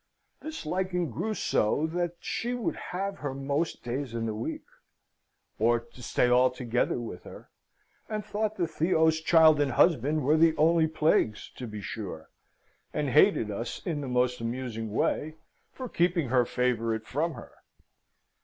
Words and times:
This 0.41 0.65
liking 0.65 1.11
grew 1.11 1.35
so 1.35 1.85
that 1.93 2.15
she 2.19 2.55
would 2.55 2.75
have 2.89 3.17
her 3.19 3.35
most 3.35 3.83
days 3.83 4.15
in 4.15 4.25
the 4.25 4.33
week, 4.33 4.65
or 5.59 5.79
to 5.79 6.01
stay 6.01 6.27
altogether 6.27 6.99
with 6.99 7.23
her, 7.23 7.51
and 8.09 8.25
thought 8.25 8.57
that 8.57 8.65
Theo's 8.71 9.21
child 9.21 9.61
and 9.61 9.73
husband 9.73 10.23
were 10.23 10.39
only 10.57 10.87
plagues 10.87 11.51
to 11.55 11.67
be 11.67 11.81
sure, 11.81 12.31
and 12.91 13.09
hated 13.09 13.51
us 13.51 13.79
in 13.85 14.01
the 14.01 14.07
most 14.07 14.41
amusing 14.41 14.91
way 14.91 15.35
for 15.71 15.87
keeping 15.87 16.29
her 16.29 16.45
favourite 16.45 17.05
from 17.05 17.35
her. 17.35 17.51